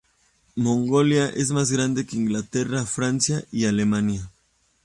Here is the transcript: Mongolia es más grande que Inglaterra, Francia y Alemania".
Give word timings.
Mongolia 0.55 1.27
es 1.29 1.51
más 1.51 1.71
grande 1.71 2.07
que 2.07 2.15
Inglaterra, 2.15 2.87
Francia 2.87 3.45
y 3.51 3.65
Alemania". 3.67 4.27